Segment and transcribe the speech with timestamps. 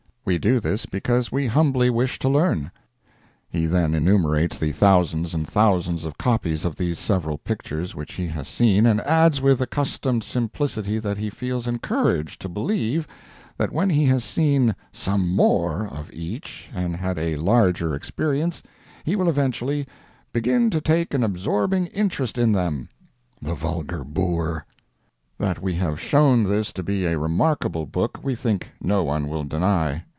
[0.23, 2.71] We do this because we humbly wish to learn.
[3.49, 8.27] He then enumerates the thousands and thousands of copies of these several pictures which he
[8.27, 13.07] has seen, and adds with accustomed simplicity that he feels encouraged to believe
[13.57, 18.61] that when he has seen "SOME MORE" of each and had a larger experience,
[19.03, 19.85] he will eventually
[20.31, 24.65] "begin to take an absorbing interest in them"—the vulgar boor.
[25.39, 29.43] That we have shown this to be a remarkable book, we think no one will
[29.43, 30.03] deny.